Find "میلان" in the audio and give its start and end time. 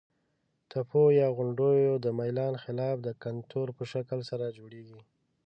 2.19-2.53